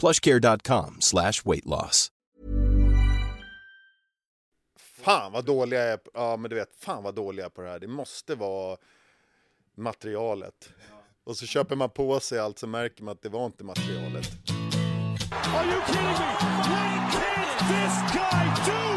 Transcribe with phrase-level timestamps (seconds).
[0.00, 2.08] plushcare.com slash weight loss.
[5.02, 7.78] Fan vad dåliga jag är ja men du vet, fan vad dåliga på det här.
[7.78, 8.76] Det måste vara
[9.76, 10.68] materialet.
[11.24, 14.30] Och så köper man på sig allt så märker man att det var inte materialet.
[15.54, 16.40] Are you kidding me?
[16.70, 18.89] What can this guy do?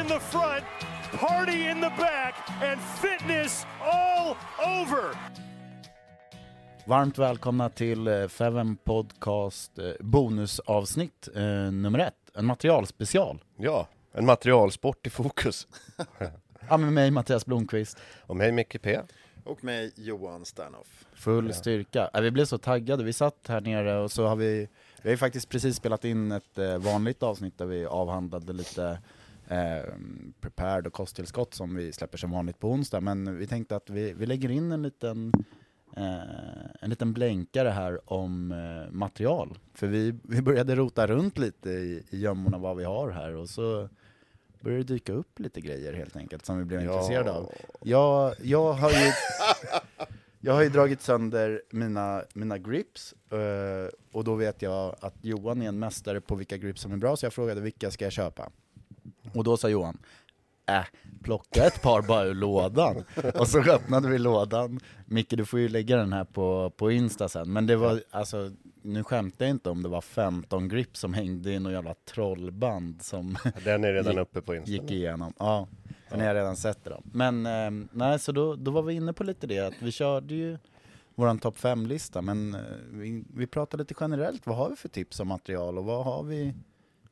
[0.00, 0.64] In the front,
[1.20, 4.36] party in the back, and fitness all
[4.80, 5.16] over.
[6.86, 11.42] Varmt välkomna till eh, Feven Podcast eh, bonusavsnitt eh,
[11.72, 13.42] nummer ett, en materialspecial.
[13.56, 15.66] Ja, en materialsport i fokus.
[16.68, 19.00] Ja, med mig Mattias Blomqvist, Och mig Micke P.
[19.44, 21.04] Och mig Johan Sternoff.
[21.14, 22.10] full styrka.
[22.12, 24.68] Ja, vi blev så taggade, vi satt här nere och så har vi,
[25.02, 28.98] vi har ju faktiskt precis spelat in ett eh, vanligt avsnitt där vi avhandlade lite
[29.48, 29.94] eh,
[30.40, 34.12] prepared och kosttillskott som vi släpper som vanligt på onsdag, men vi tänkte att vi,
[34.12, 35.32] vi lägger in en liten
[35.96, 39.58] eh, en liten blänkare här om eh, material.
[39.74, 43.48] För vi, vi började rota runt lite i, i gömmorna vad vi har här och
[43.48, 43.88] så
[44.60, 47.52] började det dyka upp lite grejer helt enkelt som vi blev intresserade av.
[47.82, 49.12] Jag, jag har ju
[50.40, 55.62] jag har ju dragit sönder mina, mina grips eh, och då vet jag att Johan
[55.62, 58.12] är en mästare på vilka grips som är bra så jag frågade vilka ska jag
[58.12, 58.50] köpa?
[59.34, 59.98] Och då sa Johan
[60.66, 60.84] Äh,
[61.22, 63.04] plocka ett par bara ur lådan.
[63.34, 64.80] Och så öppnade vi lådan.
[65.06, 67.52] Micke, du får ju lägga den här på, på Insta sen.
[67.52, 68.50] Men det var, alltså,
[68.82, 73.02] nu skämtar jag inte om det var 15 grips som hängde i något jävla trollband
[73.02, 74.70] som Den är redan gick, uppe på Insta.
[74.70, 75.32] gick igenom.
[75.38, 75.68] Ja,
[76.10, 77.02] den har jag redan sett dem.
[77.12, 80.34] Men eh, nej, så då, då var vi inne på lite det, att vi körde
[80.34, 80.58] ju
[81.14, 82.60] våran topp 5-lista, men eh,
[82.90, 86.22] vi, vi pratade lite generellt, vad har vi för tips om material och vad har
[86.22, 86.54] vi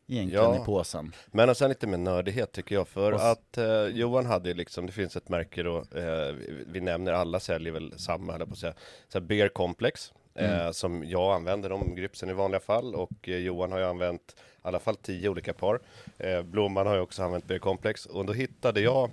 [0.09, 0.63] egentligen Ja.
[0.63, 1.13] i påsen?
[1.27, 4.55] Men och sen lite mer nördighet tycker jag, för Och att eh, Johan hade ju
[4.55, 6.35] liksom, det finns ett märke då, eh,
[6.67, 8.75] vi, nämner alla säljer väl samma, eller på att säga,
[9.09, 13.37] så här Bear Complex, eh, som jag använder de gripsen i vanliga fall, och eh,
[13.37, 15.81] Johan har ju använt i alla fall tio olika par.
[16.19, 19.11] Eh, Blomman har ju också använt Bear Complex, och då hittade jag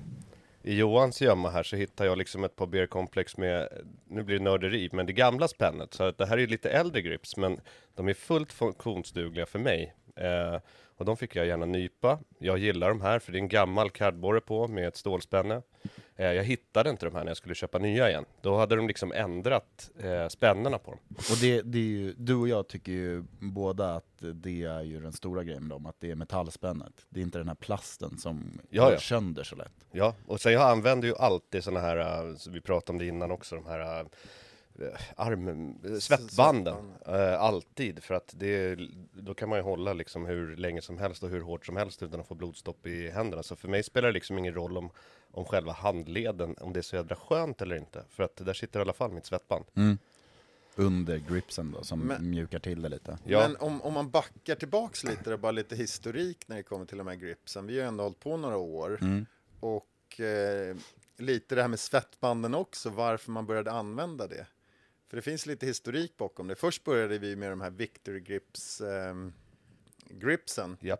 [0.63, 3.69] i Johans gömma här så hittar jag liksom ett par Bear Complex med,
[4.07, 5.93] nu blir det nörderi, men det gamla spännet.
[5.93, 7.59] Så att det här är ju lite äldre grips, men
[7.95, 9.93] de är fullt funktionsdugliga för mig.
[10.19, 10.59] Eh,
[10.97, 12.19] och de fick jag gärna nypa.
[12.39, 15.61] Jag gillar de här för det är en gammal cardborre på med ett stålspänne.
[16.15, 18.25] Eh, jag hittade inte de här när jag skulle köpa nya igen.
[18.41, 20.99] Då hade de liksom ändrat eh, spännena på dem.
[21.09, 24.99] Och det, det är ju, du och jag tycker ju båda att det är ju
[25.01, 27.05] den stora grejen med dem, att det är metallspännet.
[27.09, 28.99] Det är inte den här plasten som Ja, går ja.
[28.99, 29.73] sönder så lätt.
[29.91, 33.05] Ja, och sen jag använder ju alltid såna här, eh, så vi pratade om det
[33.05, 34.05] innan också, de här eh,
[35.15, 36.93] arm, eh, svettbanden.
[37.05, 38.79] Eh, alltid, för att det,
[39.13, 42.03] då kan man ju hålla liksom hur länge som helst och hur hårt som helst
[42.03, 43.43] utan att få blodstopp i händerna.
[43.43, 44.89] Så för mig spelar det liksom ingen roll om,
[45.31, 48.03] om själva handleden, om det är så jädra skönt eller inte.
[48.09, 49.65] För att där sitter i alla fall mitt svettband.
[50.75, 53.17] Under gripsen då, som Men- mjukar till det lite.
[53.23, 53.39] Ja.
[53.47, 56.97] Men om, om man backar tillbaks lite, och bara lite historik när det kommer till
[56.97, 57.67] de här gripsen.
[57.67, 58.97] Vi har ju ändå hållit på några år.
[59.01, 59.25] Mm.
[59.59, 60.75] Och eh,
[61.17, 64.47] lite det här med svettbanden också, varför man började använda det.
[65.09, 66.55] För det finns lite historik bakom det.
[66.55, 69.33] Först började vi med de här Victory Grips ehm,
[70.09, 70.97] gripsen, Ja.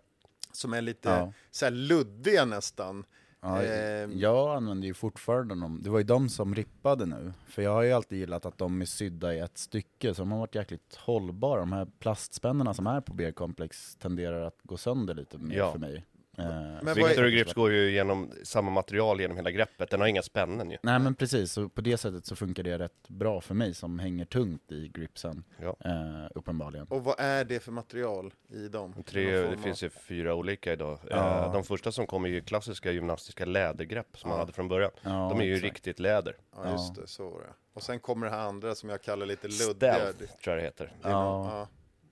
[0.51, 1.33] som är lite Ja.
[1.51, 3.05] så här luddiga nästan.
[3.41, 4.19] Ja, Ehm.
[4.19, 7.33] jag använder ju fortfarande dem, det var ju de som rippade nu.
[7.47, 10.31] För jag har ju alltid gillat att de är sydda i ett stycke, så de
[10.31, 11.59] har varit jäkligt hållbara.
[11.59, 15.71] De här plastspännena som är på Beer Complex tenderar att gå sönder lite mer Ja.
[15.71, 16.05] för mig.
[16.39, 20.07] Eh, Men Victor är- Grips går ju genom samma material genom hela greppet, den har
[20.07, 20.77] inga spännen ju.
[20.83, 23.99] Nej men precis, så på det sättet så funkar det rätt bra för mig som
[23.99, 25.75] hänger tungt i gripsen, Ja.
[25.85, 26.87] eh, uppenbarligen.
[26.87, 29.03] Och vad är det för material i dem?
[29.05, 30.99] Tre, det finns ju fyra olika idag.
[31.09, 31.45] Ja.
[31.45, 34.41] Eh, De första som kom är ju klassiska gymnastiska lädergrepp som man Ja.
[34.41, 34.91] hade från början.
[35.01, 35.63] Ja, De är ju exakt.
[35.73, 36.35] riktigt läder.
[36.55, 37.53] Ja, just det, så var det.
[37.73, 39.93] Och sen kommer det här andra som jag kallar lite luddiga.
[39.93, 40.93] Stealth Det- tror jag det heter.
[41.01, 41.09] Ja.
[41.09, 41.67] ja,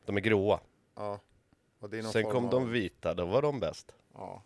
[0.05, 0.59] De är gråa.
[0.95, 1.19] ja.
[1.79, 3.93] Och det är någon Sen form kom av- de vita, då var de bäst.
[4.17, 4.43] Ja.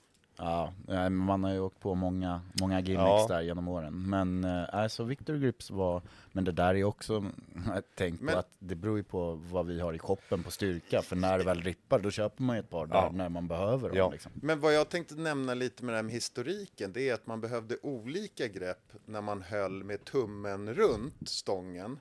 [0.88, 3.26] Ja, man har ju åkt på många, många gimmicks Ja.
[3.30, 4.10] där genom åren.
[4.10, 6.02] Men äh, alltså Victor Grips var,
[6.32, 7.26] men det där är också
[7.96, 11.02] tänk Men- på att det beror ju på vad vi har i shoppen på styrka.
[11.02, 13.12] För när det väl rippar, då köper man ju ett par där Ja.
[13.14, 13.98] när man behöver dem.
[13.98, 14.12] Ja.
[14.12, 14.32] Liksom.
[14.36, 17.42] Men vad jag tänkte nämna lite med det här med historiken, det är att man
[17.42, 22.00] behövde olika grepp när man höll med tummen runt stången.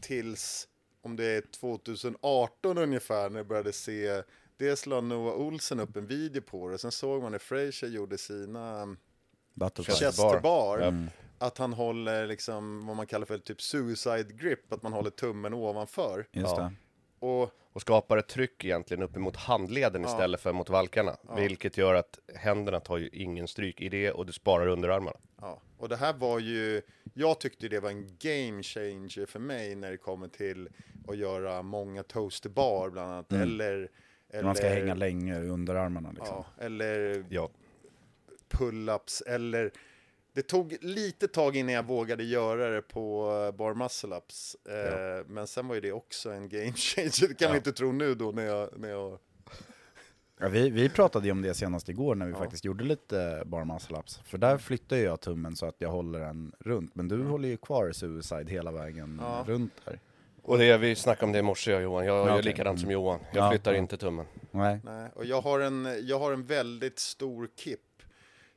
[0.00, 0.68] Tills,
[1.02, 4.22] om det är 2018 ungefär, när jag började se,
[4.60, 8.18] dels la Noah Olsen upp en video på det, sen såg man när Frazier gjorde
[8.18, 8.96] sina
[9.54, 9.94] Butterfly.
[9.94, 10.92] Chest- Chester bar, Ja.
[11.46, 15.54] att han håller liksom vad man kallar för typ suicide grip, att man håller tummen
[15.54, 16.26] ovanför.
[16.32, 16.72] Just Ja.
[17.18, 21.16] Och Och skapar ett tryck egentligen uppemot handleden istället för mot valkarna.
[21.36, 25.16] Vilket gör att händerna tar ju ingen stryk i det och du sparar underarmarna.
[25.40, 26.82] Ja, och det här var ju,
[27.14, 30.68] jag tyckte det var en game changer för mig när det kommer till
[31.08, 33.90] att göra många toaster bar bland annat, eller,
[34.30, 36.26] eller Man ska hänga länge i underarmarna liksom.
[36.36, 37.50] ja, eller Ja.
[38.48, 39.70] pull-ups, eller
[40.32, 44.56] det tog lite tag innan jag vågade göra det på eh, bar muscle-ups,
[45.20, 47.92] eh, men sen var ju det också en game changer, det kan man inte tro
[47.92, 49.18] nu då när jag, när jag
[50.42, 53.64] Ja, vi, vi pratade ju om det senast igår när vi faktiskt gjorde lite bar
[53.64, 54.18] muscle ups.
[54.24, 56.94] För där flyttar ju jag tummen så att jag håller den runt.
[56.94, 59.44] Men du håller ju kvar suicide hela vägen Ja.
[59.46, 60.00] runt där.
[60.50, 62.04] Och det, vi snackade om det i morse jag och Johan.
[62.06, 62.44] Jag Ja, gör okej.
[62.44, 63.20] likadant som Johan.
[63.32, 63.78] Jag Ja, flyttar ja.
[63.78, 64.26] inte tummen.
[64.50, 64.80] Nej.
[64.84, 67.80] Nej, och jag har, en, jag har en väldigt stor kip.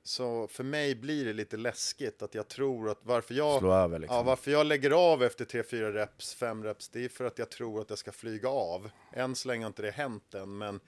[0.03, 3.99] Så för mig blir det lite läskigt att jag tror att varför jag, Slå över
[3.99, 4.15] liksom.
[4.17, 7.49] ja, varför jag lägger av efter 3-4 reps, 5 reps, det är för att jag
[7.49, 8.89] tror att jag ska flyga av.
[9.13, 10.79] Än så länge har inte det hänt än, men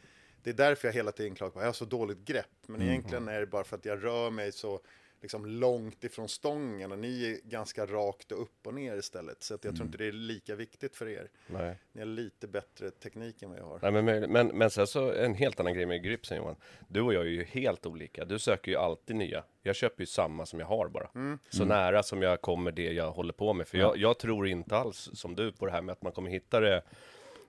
[0.43, 2.45] det är därför jag hela tiden klagar på att jag har så dåligt grepp.
[2.67, 4.79] Men egentligen är det bara för att jag rör mig så
[5.25, 9.43] liksom långt ifrån stången och ni är ganska rakt och upp och ner istället.
[9.43, 11.29] Så att jag tror inte det är lika viktigt för er.
[11.47, 11.77] Nej.
[11.91, 13.91] Ni har lite bättre teknik än vad jag har.
[13.91, 16.55] Nej, men, men, men sen så en helt annan grej med gripsen Johan.
[16.87, 18.25] Du och jag är ju helt olika.
[18.25, 19.43] Du söker ju alltid nya.
[19.63, 21.09] Jag köper ju samma som jag har bara.
[21.15, 21.39] Mm.
[21.49, 23.67] Så nära som jag kommer det jag håller på med.
[23.67, 26.29] För jag, jag tror inte alls som du på det här med att man kommer
[26.29, 26.81] hitta det.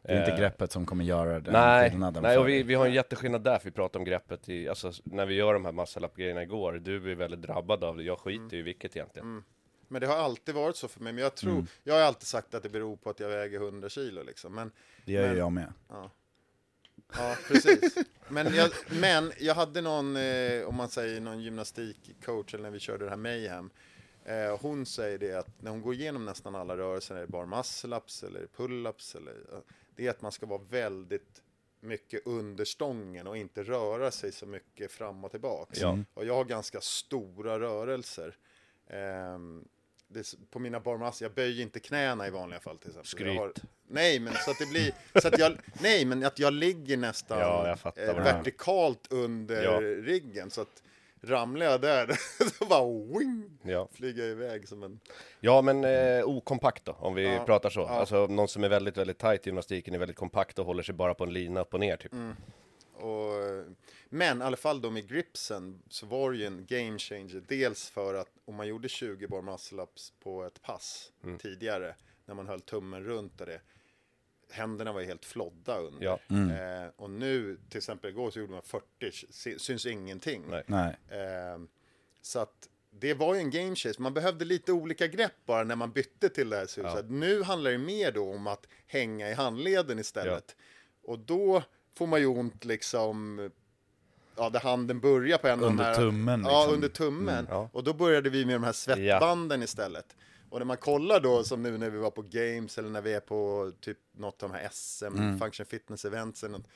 [0.06, 2.74] Det är inte eh, greppet som kommer göra den Nej, skillnaden nej och vi, vi
[2.74, 5.64] har en jätteskillnad där, för vi pratade om greppet i, alltså när vi gör de
[5.64, 8.48] här muscle grejerna igår, du är väldigt drabbad av det, jag skiter Mm.
[8.52, 9.44] ju i vilket egentligen.
[9.88, 11.12] Men det har alltid varit så för mig.
[11.12, 11.66] Men jag tror, Mm.
[11.84, 14.54] jag har alltid sagt att det beror på att jag väger 100 kilo liksom.
[14.54, 14.70] Men,
[15.04, 15.72] Det gör men- jag med.
[17.12, 17.94] ja, precis.
[18.28, 18.70] men, jag,
[19.00, 23.10] men jag hade någon, eh, om man säger någon gymnastikcoach, eller när vi körde det
[23.10, 23.70] här Mayhem.
[24.24, 27.46] Eh, hon säger det att när hon går igenom nästan alla rörelser, är det bara
[27.46, 29.34] muscle-ups eller pull-ups, eller,
[29.96, 31.42] det är att man ska vara väldigt
[31.80, 35.80] mycket under stången och inte röra sig så mycket fram och tillbaks.
[35.80, 35.98] Ja.
[36.14, 38.36] Och jag har ganska stora rörelser.
[38.90, 39.64] Ehm,
[40.08, 43.08] det, på mina barmass, jag böjer inte knäna i vanliga fall till exempel.
[43.08, 43.38] Skryt.
[43.38, 43.52] Har,
[43.88, 44.92] nej, men så att det blir,
[45.22, 49.80] så att jag, nej, men att jag ligger nästan Ja, jag eh, vertikalt under Ja.
[49.80, 50.50] riggen.
[50.50, 50.82] Så att
[51.26, 52.06] ramlar jag där,
[52.58, 52.84] så bara
[53.18, 53.88] wing, Ja.
[53.92, 55.00] flyger jag iväg som en...
[55.40, 57.80] Ja men eh, okompakt då, om vi Ja, pratar så.
[57.80, 57.88] ja.
[57.88, 60.94] Alltså någon som är väldigt, väldigt tight i gymnastiken är väldigt kompakt och håller sig
[60.94, 62.12] bara på en lina upp och ner typ.
[62.12, 62.34] Mm.
[62.94, 63.32] Och,
[64.08, 67.42] men i alla fall då med gripsen så var det ju en game changer.
[67.48, 71.38] Dels för att om man gjorde 20 bar muscle ups på ett pass Mm.
[71.38, 73.60] tidigare, när man höll tummen runt och det,
[74.50, 76.04] händerna var ju helt flodda under.
[76.04, 76.18] Ja.
[76.28, 78.84] Eh, och nu, till exempel igår så gjorde man 40,
[79.30, 80.42] sy- syns ingenting.
[80.50, 80.62] Nej.
[80.66, 80.96] Nej.
[81.08, 81.58] Eh,
[82.22, 84.02] så att det var ju en game chase.
[84.02, 87.06] Man behövde lite olika grepp bara när man bytte till det här suicide.
[87.08, 90.56] Nu handlar det mer då om att hänga i handleden istället.
[91.02, 91.62] Och då
[91.94, 93.50] får man ju ont liksom,
[94.36, 96.74] ja, där handen börjar på en av de Under här, tummen, Ja, liksom.
[96.74, 97.46] under tummen.
[97.50, 97.68] ja.
[97.72, 100.16] Och då började vi med de här svettbanden istället.
[100.50, 103.12] Och när man kollar då, som nu när vi var på games eller när vi
[103.14, 105.38] är på typ något av de här SM, Mm.
[105.38, 106.66] function fitness events eller något,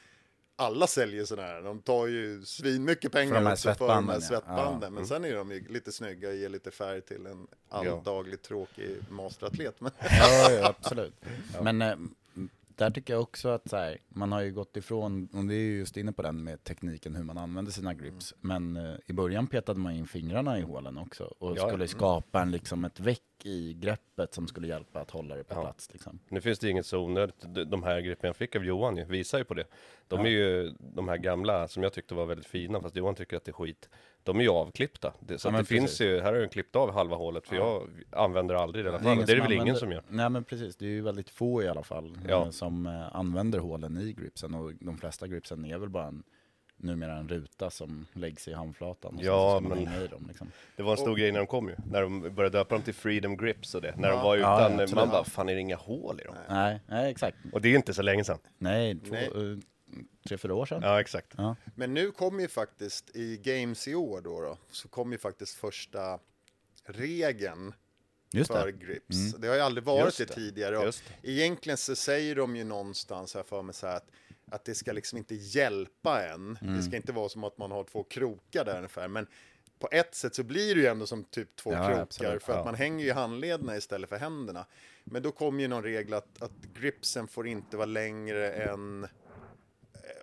[0.56, 1.62] alla säljer sådana här.
[1.62, 4.90] De tar ju svinmycket För pengar de här också för de här svettbanden, ja.
[4.90, 8.96] Men sen är de ju lite snygga och ger lite färg till en alldaglig tråkig
[9.08, 9.80] masteratlet.
[9.80, 11.14] Men Ja, ja absolut.
[11.62, 11.96] Men eh,
[12.80, 15.58] där tycker jag också att så här, man har ju gått ifrån, och det är
[15.58, 18.34] ju just inne på den med tekniken hur man använder sina grips.
[18.40, 21.88] Men eh, i början petade man in fingrarna i hålen också och Ja, skulle ja.
[21.88, 25.60] skapa en, liksom ett väck i greppet som skulle hjälpa att hålla det på Ja.
[25.62, 25.92] plats.
[25.92, 26.18] Liksom.
[26.28, 27.44] Nu finns det inget så onödigt.
[27.70, 29.64] De- här gripen jag fick av Johan visar ju på det.
[30.08, 33.36] De är ju de här gamla som jag tyckte var väldigt fina, fast Johan tycker
[33.36, 33.88] att det är skit.
[34.22, 35.12] De är ju avklippta.
[35.20, 37.88] Det, så Ja, det finns ju, här har jag klippt av halva hålet, för jag
[38.10, 39.16] använder aldrig det i alla fall.
[39.16, 40.02] Det är det som väl ingen som gör.
[40.08, 42.42] Nej men precis, det är ju väldigt få i alla fall Ja.
[42.44, 46.22] eh, som eh, använder hålen i gripsen och de flesta gripsen är väl bara en,
[46.76, 50.24] numera en ruta som läggs i handflatan och Ja, men- dem.
[50.28, 50.50] Liksom.
[50.76, 52.94] Det var en stor grej när de kom ju, när de började döpa dem till
[52.94, 53.94] Freedom Grips och det.
[53.96, 54.94] När de var Ja, utan, absolut.
[54.94, 56.34] man bara, fan är det inga hål i dem?
[56.48, 57.36] Nej, nej exakt.
[57.52, 58.38] Och det är inte så länge sedan.
[58.58, 59.60] Nej, två, Nej.
[60.28, 60.82] Tre, fyra år sedan.
[60.82, 61.32] Ja, exakt.
[61.36, 61.56] Ja.
[61.74, 65.54] Men nu kommer ju faktiskt i Games i år då, då så kommer ju faktiskt
[65.54, 66.18] första
[66.84, 67.74] regeln
[68.32, 68.72] Just för det.
[68.72, 69.32] grips.
[69.38, 70.34] Det har ju aldrig varit Just det, det.
[70.34, 70.78] tidigare.
[70.78, 74.08] Och Just egentligen så säger de ju någonstans här för mig så här att,
[74.50, 76.58] att det ska liksom inte hjälpa en.
[76.60, 79.08] Det ska inte vara som att man har två krokar där ungefär.
[79.08, 79.26] Men
[79.78, 82.42] på ett sätt så blir det ju ändå som typ två Ja, krokar absolut.
[82.42, 82.64] för att Ja.
[82.64, 84.66] man hänger ju i handlederna istället för händerna.
[85.04, 89.06] Men då kommer ju någon regel att, att gripsen får inte vara längre än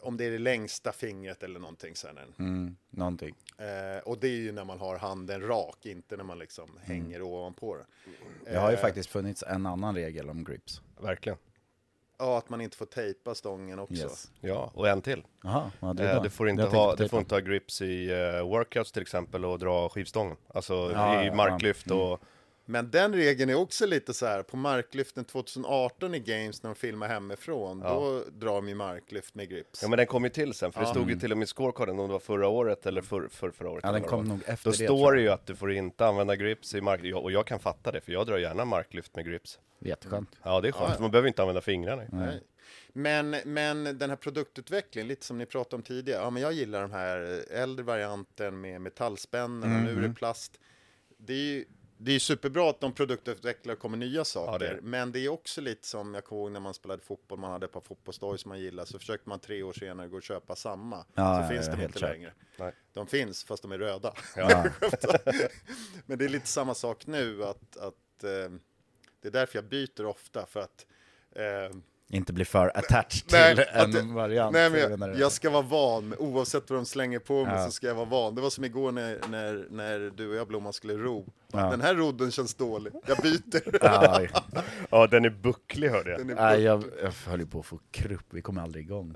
[0.02, 2.18] om det är det längsta fingret eller någonting sen.
[2.40, 3.36] Mm, någonting.
[3.58, 6.82] Eh, och det är ju när man har handen rak, inte när man liksom Mm.
[6.84, 7.86] hänger ovanpå den.
[8.46, 10.82] Det har ju Eh, faktiskt funnits en annan regel om grips.
[11.02, 11.38] Verkligen.
[12.20, 13.94] Ja, att man inte får tejpa stången också.
[13.96, 14.32] Yes.
[14.42, 15.24] Ja, och en till.
[15.44, 18.12] Jaha, vad Eh, du får Det inte jag ha, du får inte ha grips i
[18.12, 20.38] uh, workouts till exempel och dra skivstången.
[20.48, 21.96] Alltså Ja, i ja, marklyft ja.
[21.96, 22.08] Mm.
[22.08, 22.20] och...
[22.70, 26.76] Men den regeln är också lite så här, på marklyften 2018 i Games när de
[26.76, 29.80] filmar hemifrån, då drar de ju marklyft med grips.
[29.82, 31.10] Ja men den kom ju till sen, för det stod Mm.
[31.16, 33.70] ju till och med i scorecarden om det var förra året eller för, för förra
[33.70, 33.84] året.
[33.88, 36.06] Ja, den kom nog efter Då det, står tror det ju att du får inte
[36.06, 37.00] använda grips i mark...
[37.04, 39.60] Ja, Och jag kan fatta det, för jag drar gärna marklyft med grips.
[39.80, 40.30] Jätteskönt.
[40.44, 41.02] Ja, det är skönt, Ja, ja.
[41.02, 42.04] man behöver inte använda fingrarna.
[42.12, 42.44] Nej.
[42.94, 46.82] Men, men den här produktutvecklingen, lite som ni pratade om tidigare, ja men jag gillar
[46.82, 50.04] den här äldre varianten med metallspännen och nu Mm.
[50.04, 50.60] är det plast.
[51.18, 51.66] Det är ju
[51.98, 55.30] det är superbra att de produktutvecklar och kommer nya saker, Ja, det men det är
[55.30, 58.38] också lite som jag kommer ihåg när man spelade fotboll, man hade ett par fotbollsdoj
[58.38, 61.42] som man gillade, så försökte man tre år senare gå och köpa samma, Ja, så
[61.44, 62.12] ja, finns ja, de inte klart.
[62.12, 62.34] längre.
[62.58, 62.74] Nej.
[62.94, 64.14] De finns, fast de är röda.
[64.36, 64.66] Ja.
[66.06, 68.52] Men det är lite samma sak nu, att, att eh,
[69.22, 70.86] det är därför jag byter ofta, för att
[71.32, 71.78] eh,
[72.10, 74.54] Inte bli för attached Nej, till att en det- variant.
[74.54, 77.66] Nej, men jag, jag ska vara van, oavsett vad de slänger på mig Ja.
[77.66, 78.36] så ska jag vara van.
[78.36, 81.26] Det var som igår när, när, när du och jag Blomman skulle ro.
[81.52, 81.70] Ja.
[81.70, 83.78] Den här rodden känns dålig, jag byter.
[83.82, 84.22] Ja,
[84.92, 86.20] Ja, den är bucklig hörde jag.
[86.20, 89.16] Är nej, jag, jag höll ju på att få krupp, vi kommer aldrig igång.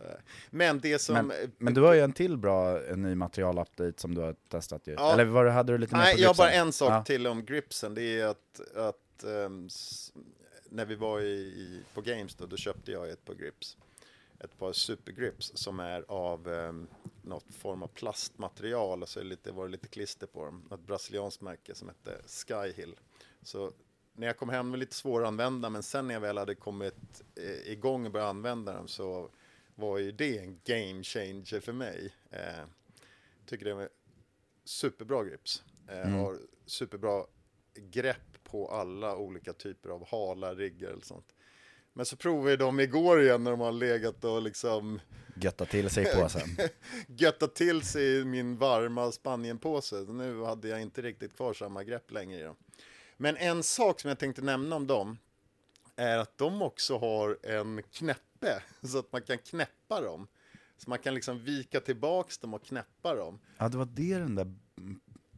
[0.49, 1.13] Men det som...
[1.15, 4.87] Men, men du har ju en till bra en ny materialupdate som du har testat
[4.87, 4.93] ju.
[4.93, 5.13] Ja.
[5.13, 6.67] Eller var, hade du lite mer Nej, på jag har bara gripsen?
[6.67, 7.03] en sak Ja.
[7.03, 7.93] till om gripsen.
[7.95, 9.23] Det är att, att
[9.67, 10.11] s-
[10.71, 13.77] när vi var i, i, på Games då, då köpte jag ett par grips.
[14.39, 16.87] Ett par supergrips som är av um,
[17.21, 20.69] något form av plastmaterial och så lite, var det lite klister på dem.
[20.71, 22.95] Ett brasilianskt märke som hette Skyhill.
[23.41, 23.73] Så
[24.13, 27.71] när jag kom hem med lite svåranvända, men sen när jag väl hade kommit eh,
[27.71, 29.29] igång och börjat använda dem så
[29.75, 32.15] var ju det en game changer för mig.
[32.29, 32.65] Eh,
[33.45, 33.89] tycker det var
[34.63, 35.63] superbra grips.
[35.87, 37.25] Eh, Har superbra
[37.73, 41.35] grepp på alla olika typer av hala riggar eller sånt.
[41.93, 44.99] Men så provade dem igår igen när de har legat och liksom
[45.35, 46.49] Götta till sig på sen.
[47.07, 49.95] göttat till sig i min varma Spanienpåse.
[49.95, 52.55] Nu hade jag inte riktigt kvar samma grepp längre i dem.
[53.17, 55.17] Men en sak som jag tänkte nämna om dem
[55.95, 60.27] är att de också har en knäppe så att man kan knäppa dem.
[60.77, 63.39] Så man kan liksom vika tillbaks dem och knäppa dem.
[63.57, 64.53] Ja, det var det den där,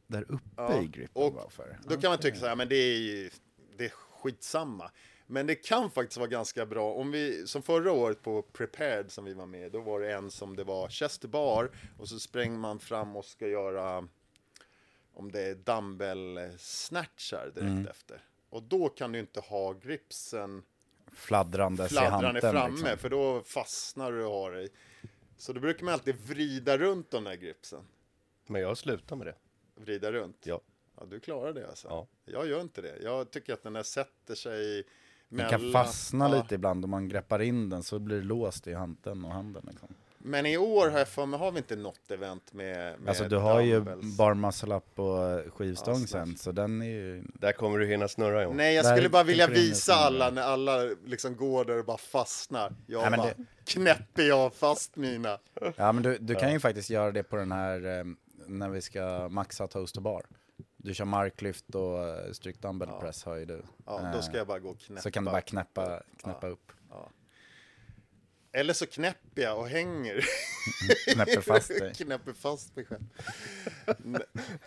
[0.08, 1.80] där uppe Ja, i gripen och var för.
[1.88, 3.30] Då kan man tycka så här, men det är ju
[3.78, 4.92] det är skitsamma.
[5.28, 6.94] Men det kan faktiskt vara ganska bra.
[6.94, 10.32] Om vi, som förra året på Prepared som vi var med, då var det en
[10.32, 14.08] som det var chest bar och så spränger man fram och ska göra
[15.14, 17.88] om det är dumbbell snatchar direkt Mm.
[17.88, 18.22] efter.
[18.50, 20.64] Och då kan du inte ha gripsen
[21.14, 21.84] fladdrande
[22.42, 22.52] hanten.
[22.52, 22.98] framme, Liksom.
[22.98, 24.70] för då fastnar du och har dig.
[25.38, 27.84] Så då brukar man alltid vrida runt de där gripsen.
[28.48, 29.36] Men jag slutar med det.
[29.76, 30.38] Vrida runt.
[30.44, 30.62] Ja.
[31.00, 31.88] Ja, du klarar det alltså.
[31.88, 32.08] Ja.
[32.26, 32.98] Jag gör inte det.
[33.02, 34.84] Jag tycker att den där sätter sig
[35.30, 36.36] Den kan fastna ja.
[36.42, 39.68] lite ibland om man greppar in den så blir det låst i hanten och handen.
[39.72, 39.90] Liksom.
[40.26, 43.30] Men i år har jag för mig, har vi inte något event med, med Alltså
[43.30, 44.18] du har ju dumbbells?
[44.18, 47.24] bar muscle up och skivstång Ja, sen, så den är ju...
[47.34, 48.58] Där kommer du hinna snurra Johan.
[48.58, 51.86] Nej, jag Där skulle bara vilja visa det alla när alla liksom går där och
[51.86, 52.74] bara fastnar.
[52.88, 53.34] Jag Nej, bara
[53.66, 55.38] knäpper jag fast mina.
[55.76, 58.04] Ja men du, du kan ju faktiskt göra det på den här, eh,
[58.48, 60.26] när vi ska maxa toast och bar.
[60.78, 63.64] Du kör marklyft och eh, stryk dumbbell press har ju du.
[63.86, 65.02] Ja, då ska Eh, jag bara gå och knäppa.
[65.02, 66.72] Så kan du bara knäppa, knäppa upp.
[68.56, 70.26] Eller så knäpper jag och hänger.
[71.14, 71.94] Knäpper fast dig.
[71.94, 73.04] knäpper fast mig själv.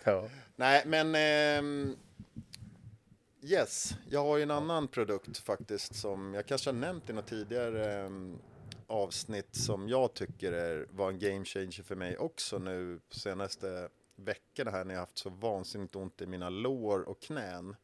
[0.04, 0.28] Ja.
[0.56, 1.14] Nej, men...
[1.14, 1.96] ehm,
[3.42, 7.26] yes, jag har ju en annan produkt faktiskt som jag kanske har nämnt i något
[7.26, 8.38] tidigare ehm,
[8.86, 14.70] avsnitt som jag tycker är, var en game changer för mig också nu senaste veckorna
[14.70, 17.76] här när jag haft så vansinnigt ont i mina lår och knän.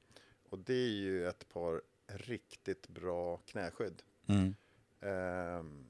[0.51, 4.03] Och det är ju ett par riktigt bra knäskydd.
[4.27, 4.55] Mm.
[5.01, 5.85] Ehm,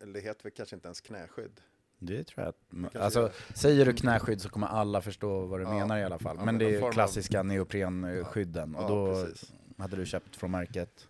[0.00, 1.60] eller det heter väl kanske inte ens knäskydd.
[1.98, 2.48] Det tror jag
[2.88, 5.74] att, alltså säger du knäskydd så kommer alla förstå vad du Ja.
[5.74, 6.36] menar i alla fall.
[6.38, 9.52] Ja, men men det är ju av- klassiska neoprenskydden och Ja, då precis.
[9.78, 11.08] hade du köpt från märket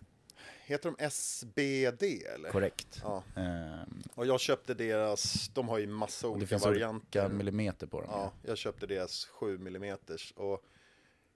[0.67, 2.03] Heter de SBD
[2.35, 2.49] eller?
[2.51, 2.99] korrekt.
[3.03, 7.19] Ja, Ehm, och jag köpte deras, de har ju massa det olika finns varianter.
[7.25, 8.09] olika millimeter på dem.
[8.13, 9.97] Ja, jag köpte deras 7 mm
[10.35, 10.63] och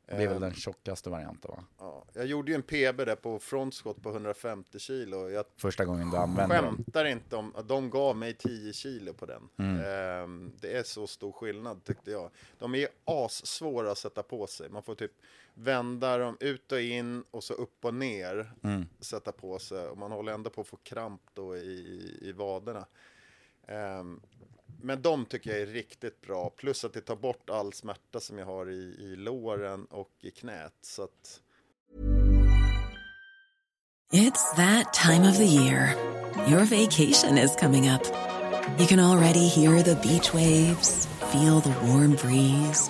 [0.05, 1.63] Det är väl ehm, den tjockaste varianten va?
[1.79, 5.29] ja, jag gjorde ju en PB där på frontskott på 150 kilo.
[5.29, 6.75] Jag Första gången du använder dem.
[6.75, 9.49] skämtar inte om de gav mig 10 kilo på den.
[9.59, 9.81] Mm.
[9.85, 12.29] Ehm, det är så stor skillnad tyckte jag.
[12.59, 14.69] De är assvåra att sätta på sig.
[14.69, 15.11] Man får typ
[15.53, 18.51] vända dem ut och in och så upp och ner.
[18.63, 18.85] Mm.
[18.99, 19.87] Sätta på sig.
[19.87, 22.85] Och man håller ändå på att få kramp då i, i, vaderna.
[23.67, 24.21] Ehm,
[24.81, 26.49] men de tycker jag är riktigt bra.
[26.49, 30.31] Plus att det tar bort all smärta som jag har i, i låren och i
[30.31, 30.73] knät.
[30.81, 31.41] Så att,
[34.13, 35.95] It's that time of the year.
[36.49, 38.03] Your vacation is coming up.
[38.77, 42.89] You can already hear the beach waves, feel the warm breeze,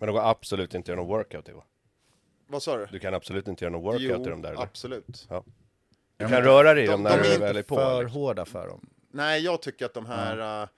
[0.00, 1.64] Men det går absolut inte att göra någon workout i va?
[2.46, 2.86] vad sa du?
[2.92, 4.62] Du kan absolut inte göra någon workout i de där eller?
[4.62, 5.26] absolut.
[5.30, 5.44] Ja.
[6.16, 7.76] Du kan röra dig i de- dem de när är du väl är på.
[7.76, 8.20] För liksom.
[8.20, 8.88] hårda för dem.
[9.10, 10.68] Nej, jag tycker att de här...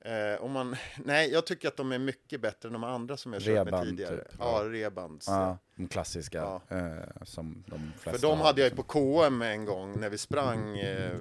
[0.00, 3.32] eh, om man, nej, jag tycker att de är mycket bättre än de andra som
[3.32, 4.16] jag kört med Reband, tidigare.
[4.16, 4.34] typ.
[4.38, 5.22] Ja, reband.
[5.26, 6.76] Ja, de klassiska Ja.
[6.76, 8.84] eh, som de flesta För de har, hade jag ju liksom.
[8.84, 10.78] på KM en gång när vi sprang.
[10.78, 11.16] Eh,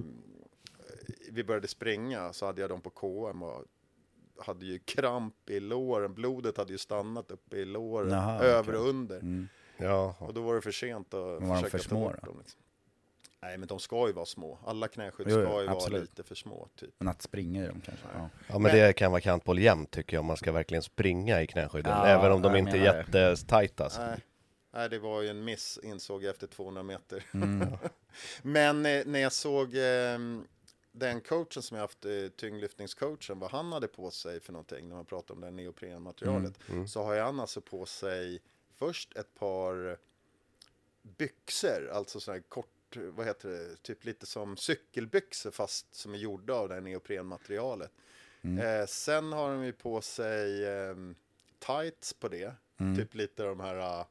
[1.31, 3.65] vi började springa så hade jag dem på KM och
[4.41, 6.13] hade ju kramp i låren.
[6.13, 9.19] Blodet hade ju stannat uppe i låren, Jaha, över och under.
[9.19, 9.47] Mm.
[9.77, 12.27] Ja, Och då var det för sent att var försöka för ta små bort då?
[12.27, 12.39] dem.
[12.39, 12.61] Liksom.
[13.41, 14.59] Nej, men de ska ju vara små.
[14.65, 16.01] Alla knäskydd Jo, jo, ska ju vara absolut.
[16.01, 16.67] lite för små.
[16.75, 16.89] Typ.
[16.97, 18.05] Men att springa i dem kanske.
[18.13, 18.29] Ja.
[18.47, 21.47] ja men det kan vara kantboll jämt tycker jag om man ska verkligen springa i
[21.47, 21.91] knäskydden.
[21.91, 23.83] Ja, även om de inte är jättetajta.
[23.83, 24.01] Alltså.
[24.01, 24.19] Nej.
[24.73, 27.23] Nej, det var ju en miss insåg jag efter 200 meter.
[27.33, 27.67] Mm.
[28.41, 30.19] Men eh, när jag såg eh,
[30.91, 34.95] den coachen som jag haft, eh, tyngdlyftningscoachen, vad han hade på sig för någonting när
[34.95, 38.41] man pratar om det här neoprenmaterialet, Mm, så har han alltså på sig
[38.75, 39.97] först ett par
[41.01, 46.17] byxor, alltså sådana här kort, vad heter det, typ lite som cykelbyxor fast som är
[46.17, 47.91] gjorda av det här neoprenmaterialet.
[48.41, 48.81] Mm.
[48.81, 50.95] Eh, sen har de ju på sig eh,
[51.59, 52.53] tights på det,
[52.97, 54.05] typ lite de här, eh,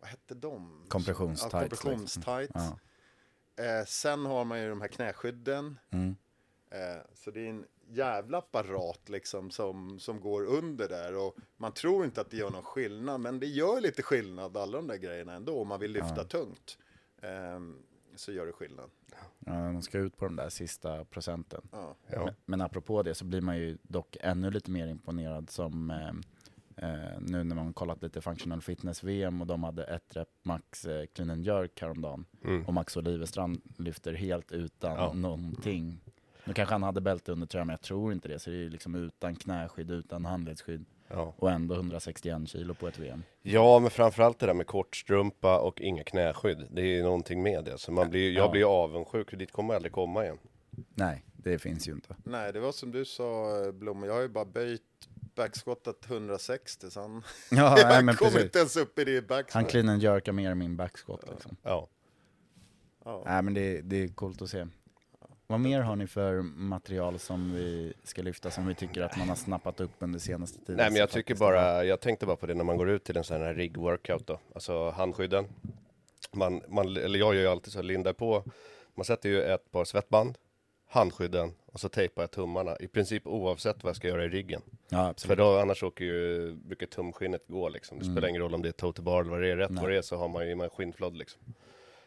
[0.00, 0.84] vad hette de?
[0.88, 1.90] Kompressionstights, Ja, liksom.
[1.90, 2.52] kompressionstights.
[2.54, 2.78] Ja.
[3.58, 5.78] Eh, sen har man ju de här knäskydden.
[5.90, 6.16] Mm.
[6.70, 11.72] Eh, så det är en jävla apparat liksom som, som går under där och man
[11.72, 14.96] tror inte att det gör någon skillnad men det gör lite skillnad alla de där
[14.96, 16.78] grejerna ändå om man vill lyfta tungt.
[17.22, 17.76] Ehm,
[18.14, 18.90] så gör det skillnad.
[19.38, 21.68] Ja, de ska ut på de där sista procenten.
[21.72, 21.96] Ja.
[22.08, 25.90] Men, men apropå det så blir man ju dock ännu lite mer imponerad som
[26.82, 30.28] eh, eh, nu när man kollat lite functional fitness VM och de hade ett rep
[30.42, 32.24] max eh, clean and jerk häromdagen
[32.66, 35.12] och Max Olivestrand lyfter helt utan Ja.
[35.12, 36.00] någonting.
[36.44, 38.60] Nu kanske han hade bälte under tröjan men jag tror inte det så det är
[38.60, 40.84] ju liksom utan knäskydd, utan handledsskydd.
[41.10, 41.34] Ja.
[41.38, 43.22] och ändå 161 kilo på ett VM.
[43.42, 46.66] Ja, men framförallt det där med kortstrumpa och inga knäskydd.
[46.70, 47.78] Det är ju någonting med det.
[47.78, 48.50] Så man blir, jag Ja.
[48.50, 50.38] blir ju avundsjuk, dit kommer jag aldrig komma igen.
[50.94, 52.16] Nej, det finns ju inte.
[52.24, 54.82] Nej, det var som du sa Blom, jag har ju bara böjt
[55.38, 58.42] backskottat 160 så han, Ja, nej, men kom precis.
[58.44, 59.68] inte ens upp i det Han backskott.
[59.70, 61.56] clean and jerkar mer än min backskott liksom.
[61.62, 61.88] Ja.
[63.04, 63.22] Ja.
[63.26, 64.66] Nej men det, det är coolt att se.
[65.46, 69.28] Vad mer har ni för material som vi ska lyfta som vi tycker att man
[69.28, 70.76] har snappat upp under senaste tiden?
[70.76, 73.16] Nej men jag tycker bara, jag tänkte bara på det när man går ut till
[73.16, 75.46] en sån här rig workout då, alltså handskydden.
[76.32, 78.44] Man, man, eller jag gör ju alltid så, lindar på,
[78.94, 80.38] man sätter ju ett par svettband,
[80.88, 84.62] handskydden och så tejpar jag tummarna, i princip oavsett vad jag ska göra i ryggen.
[84.88, 87.98] Ja För då annars åker ju, brukar tumskinnet gå liksom.
[87.98, 88.14] Det Mm.
[88.16, 89.82] spelar ingen roll om det är toe to bar eller vad det är, rätt Nej.
[89.82, 91.40] vad det är så har man ju en skinnflodd liksom.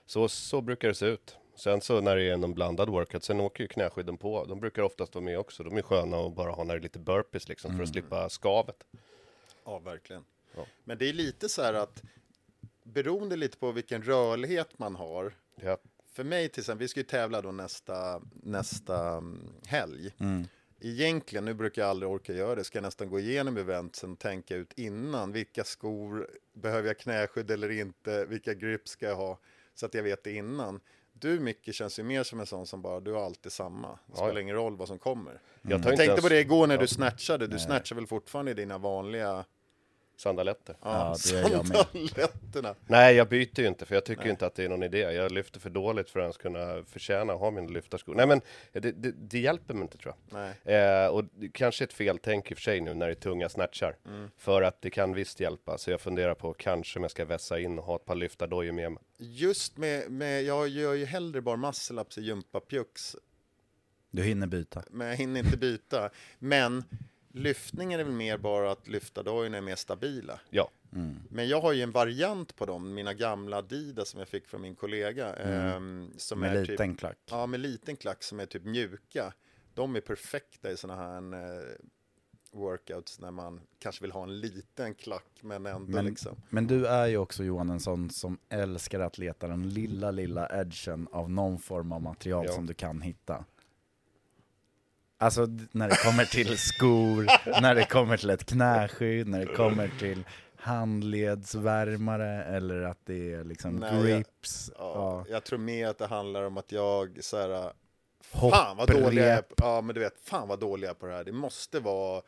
[0.06, 1.38] Så, så brukar det se ut.
[1.56, 4.46] Sen så när det är någon blandad workout, sen åker ju knäskydden på.
[4.46, 5.64] De brukar oftast vara med också.
[5.64, 7.78] De är sköna att bara ha när det är lite burpees liksom, Mm.
[7.78, 8.84] för att slippa skavet.
[9.66, 10.26] Ja, verkligen.
[10.56, 10.66] Ja.
[10.84, 12.04] Men det är lite så här att
[12.84, 15.34] beroende lite på vilken rörlighet man har.
[15.56, 15.78] Ja,
[16.12, 20.14] För mig till exempel, vi ska ju tävla då nästa, nästa mm, helg.
[20.20, 20.48] Mm.
[20.80, 24.20] Egentligen, nu brukar jag aldrig orka göra det, ska jag nästan gå igenom eventsen och
[24.20, 25.32] tänka ut innan.
[25.32, 28.26] Vilka skor, behöver jag knäskydd eller inte?
[28.26, 29.40] Vilka grips ska jag ha?
[29.76, 30.80] Så att jag vet det innan.
[31.14, 34.00] Du Micke känns ju mer som en sån som bara, du har alltid samma.
[34.08, 34.42] Det spelar ja.
[34.42, 35.42] ingen roll vad som kommer.
[35.62, 38.52] Jag tar Jag tänkte ens på det igår när du snatchade, du snatchar väl fortfarande
[38.52, 39.46] i dina vanliga
[40.22, 40.76] sandaletter.
[40.82, 41.70] Ja, det gör jag
[42.54, 42.76] med.
[42.88, 44.98] Nej, jag byter ju inte för jag tycker ju inte att det är någon idé.
[45.00, 48.16] Jag lyfter för dåligt för att ens kunna förtjäna att ha min lyftarskor.
[48.16, 50.40] Nej, men det, det, det hjälper mig inte tror jag.
[50.66, 50.78] Nej.
[50.78, 53.16] Eh, och det kanske ett fel tänk i och för sig nu när det är
[53.16, 53.96] tunga snatchar.
[54.38, 55.78] För att det kan visst hjälpa.
[55.78, 58.72] Så jag funderar på kanske om jag ska vässa in och ha ett par lyftardojor
[58.72, 59.04] med mig.
[59.18, 63.16] Just med, med, jag gör ju hellre bara muscle-ups i gympapjucks,
[64.12, 64.84] Du hinner byta.
[64.92, 66.10] men jag hinner inte byta.
[66.40, 66.84] Men
[67.34, 70.40] lyftningen är väl mer bara att lyftardojorna är mer stabila.
[70.50, 70.70] Ja,
[71.30, 74.62] Men jag har ju en variant på dem, mina gamla Adidas som jag fick från
[74.62, 75.36] min kollega.
[75.36, 77.18] ehm, som Med är liten typ, klack.
[77.30, 79.34] Ja, med liten klack som är typ mjuka.
[79.74, 81.64] De är perfekta i sådana här eh,
[82.52, 86.36] workouts när man kanske vill ha en liten klack men ändå Men, liksom.
[86.50, 90.50] men du är ju också Johan en sån som älskar att leta den lilla, lilla
[90.62, 92.54] edgen av någon form av material Ja.
[92.54, 93.46] som du kan hitta.
[95.22, 97.28] Alltså när det kommer till skor,
[97.62, 100.24] när det kommer till ett knäskydd, när det kommer till
[100.56, 104.72] handledsvärmare eller att det är liksom Nej, jag- grips.
[104.78, 105.26] Ja, Ja.
[105.34, 107.72] Jag tror mer att det handlar om att jag så här,
[108.32, 108.62] Hopprep.
[108.62, 111.14] fan vad dålig jag ja men du vet, fan vad dålig jag är på det
[111.14, 111.24] här.
[111.24, 112.22] Det måste vara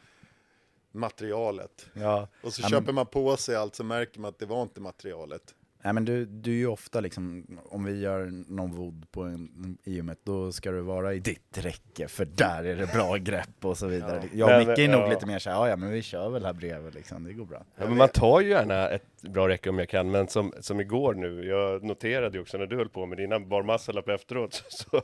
[0.92, 1.88] materialet.
[1.94, 2.28] Ja.
[2.44, 5.56] Och så köper man på sig allt så märker man att det var inte materialet.
[5.84, 9.78] Nej men du, du är ju ofta liksom, om vi gör någon vood på en,
[9.84, 13.66] i gymmet, då ska du vara i ditt räcke, för där är det bra grepp
[13.66, 14.24] och så vidare.
[14.34, 15.10] Jag och Micke är nog ja.
[15.10, 17.64] lite mer såhär, ja ja men vi kör väl här bredvid liksom, det går bra.
[17.76, 20.80] Ja, men man tar ju gärna ett bra räcke om jag kan, men som, som
[20.80, 25.02] igår nu, jag noterade ju också när du höll på med dina barmuscle-up efteråt, så,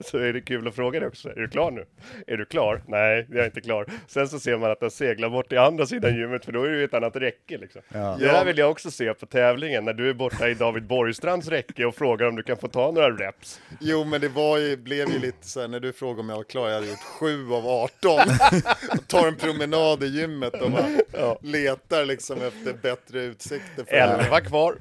[0.00, 1.84] så är det kul att fråga dig också, är du klar nu?
[2.26, 2.82] Är du klar?
[2.86, 3.86] Nej, jag är inte klar.
[4.06, 6.68] Sen så ser man att den seglar bort till andra sidan gymmet, för då är
[6.68, 7.82] det ju ett annat räcke liksom.
[7.88, 8.16] Ja.
[8.18, 11.48] Det där vill jag också se på tävlingen, när du är borta i David Borgstrands
[11.48, 13.60] räcke och frågar om du kan få ta några reps.
[13.80, 16.36] Jo men det var ju, blev ju lite så här när du frågade om jag
[16.36, 18.18] var klar, jag hade gjort 7 av 18.
[19.06, 23.84] Tar en promenad i gymmet och bara letar liksom efter bättre utsikter.
[23.84, 24.76] För Elva kvar.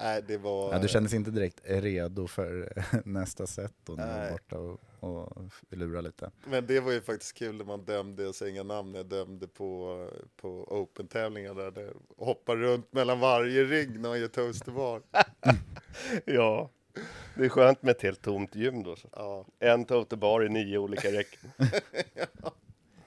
[0.00, 0.72] Nej, det var...
[0.72, 2.72] Ja, du kändes inte direkt redo för
[3.04, 6.30] nästa set då när du var borta och, och lura lite.
[6.44, 9.48] Men det var ju faktiskt kul när man dömde, jag säger inga namn, jag dömde
[9.48, 15.02] på, på Open-tävlingar där det hoppar runt mellan varje rigg när man gör toast bar.
[16.24, 16.70] Ja,
[17.34, 18.96] det är skönt med ett helt tomt gym då.
[18.96, 19.08] Så.
[19.12, 19.44] Ja.
[19.58, 21.50] En tote bar i nio olika räcken.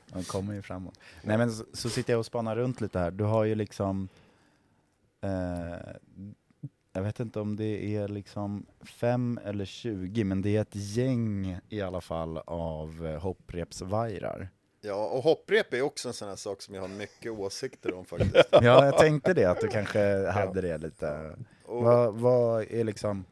[0.07, 0.99] De kommer ju framåt.
[1.23, 3.11] Nej men så, så sitter jag och spanar runt lite här.
[3.11, 4.09] Du har ju liksom,
[5.21, 5.95] eh,
[6.93, 11.59] jag vet inte om det är liksom fem eller 20, men det är ett gäng
[11.69, 14.49] i alla fall av eh, hopprepsvajrar.
[14.81, 18.05] ja, och hopprep är också en sån här sak som jag har mycket åsikter om
[18.05, 18.49] faktiskt.
[18.51, 21.35] Ja, jag tänkte det, att du kanske hade det lite.
[21.65, 23.25] Och, Vad, vad är liksom,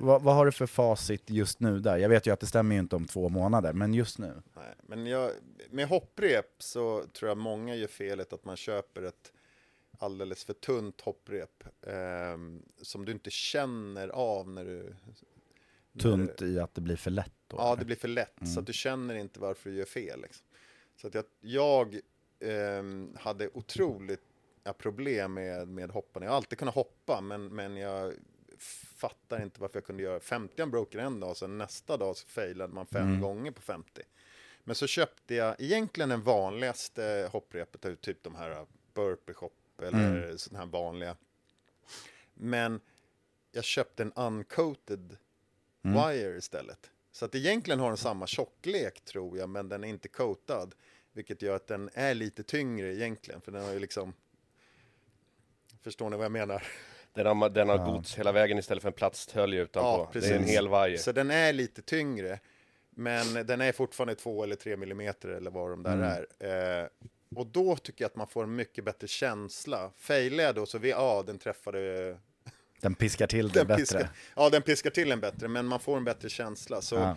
[0.00, 1.96] vad, vad har du för facit just nu där?
[1.96, 4.42] Jag vet ju att det stämmer ju inte om två månader, men just nu.
[4.56, 5.30] nej, men jag,
[5.70, 9.32] med hopprep så tror jag många gör felet att man köper ett
[9.98, 14.94] alldeles för tunt hopprep ehm, som du inte känner av när du...
[15.92, 17.56] när Tunt i att det blir för lätt då?
[17.56, 17.76] Ja, eller?
[17.78, 18.52] det blir för lätt, Mm.
[18.52, 20.20] så att du känner inte varför du gör fel.
[20.20, 20.46] Liksom.
[20.96, 22.00] Så att jag, jag
[22.40, 24.22] ehm, hade otroligt
[24.78, 26.26] problem med, med hopparna.
[26.26, 28.12] Jag har alltid kunnat hoppa, men, men jag
[28.96, 32.74] fattar inte varför jag kunde göra 50 broker en dag, sen nästa dag så failade
[32.74, 33.20] man fem Mm.
[33.20, 34.02] gånger på 50.
[34.64, 39.34] Men så köpte jag egentligen den vanligaste hopprepet, typ de här burpee
[39.82, 40.38] eller mm.
[40.38, 41.16] sådana här vanliga.
[42.34, 42.80] Men
[43.52, 45.16] jag köpte en uncoated
[45.84, 46.08] mm.
[46.08, 46.90] wire istället.
[47.12, 50.74] Så att egentligen har den samma tjocklek tror jag, men den är inte coatad.
[51.12, 54.12] Vilket gör att den är lite tyngre egentligen, för den har ju liksom...
[55.82, 56.62] Förstår ni vad jag menar?
[57.12, 57.84] Den har, den har ja.
[57.84, 59.88] gods hela vägen istället för en plasthölje utanpå.
[59.88, 60.30] Ja, precis.
[60.30, 60.98] Det är en hel vajer.
[60.98, 62.40] Så den är lite tyngre.
[62.90, 66.26] Men den är fortfarande två eller tre millimeter eller vad de där mm.
[66.40, 66.82] är.
[66.82, 66.88] Eh,
[67.36, 69.90] och då tycker jag att man får en mycket bättre känsla.
[69.96, 72.16] Failar jag då så vi, ja, den träffade...
[72.80, 73.80] Den piskar till det bättre.
[73.80, 76.80] Piskar, ja, den piskar till en bättre, men man får en bättre känsla.
[76.80, 77.16] Så ja.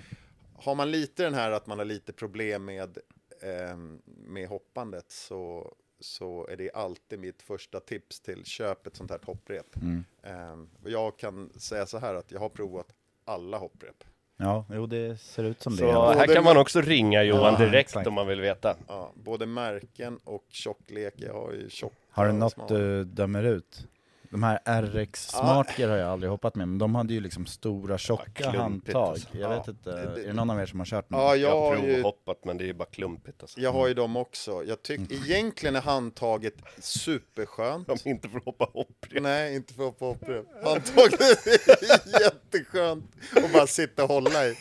[0.56, 2.98] har man lite den här att man har lite problem med,
[3.42, 9.12] eh, med hoppandet så, så är det alltid mitt första tips till köp ett sånt
[9.12, 9.76] här hopprep.
[9.76, 10.04] Mm.
[10.24, 12.88] Eh, och jag kan säga så här att jag har provat
[13.26, 14.04] alla hopprep.
[14.42, 15.92] Ja, jo det ser ut som så det.
[15.92, 18.08] Så här kan man också ringa Johan ja, direkt exakt.
[18.08, 18.76] om man vill veta.
[18.88, 21.14] Ja, både märken och tjocklek.
[21.18, 21.94] Jag har ju tjock.
[22.12, 23.88] Har du något du dömer ut?
[24.32, 27.98] De här RX Smartgear har jag aldrig hoppat med, men de hade ju liksom stora
[27.98, 29.10] tjocka ja, handtag.
[29.10, 29.28] Alltså.
[29.38, 31.22] Jag vet inte, är det någon av er som har kört någon?
[31.22, 32.48] Ja, jag, jag har provhoppat ju...
[32.48, 33.60] men det är bara klumpigt alltså.
[33.60, 34.64] Jag har ju dem också.
[34.64, 35.24] Jag tycker mm.
[35.24, 37.90] egentligen är handtaget superskönt.
[37.90, 39.24] Om inte för att hoppa hopprep.
[39.24, 40.46] Nej, inte för att hoppa hopprep.
[40.64, 44.58] Handtaget är jätteskönt att bara sitta och hålla i.